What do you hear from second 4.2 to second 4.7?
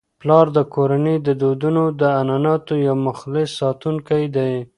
دی.